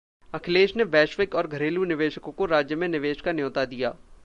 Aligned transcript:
अखिलेश 0.33 0.75
ने 0.75 0.83
वैश्विक 0.85 1.35
और 1.35 1.47
घरेलू 1.47 1.83
निवेशकों 1.85 2.31
को 2.31 2.45
राज्य 2.47 2.75
में 2.75 2.87
निवेश 2.87 3.21
का 3.21 3.31
न्योता 3.31 3.65
दिया 3.65 3.89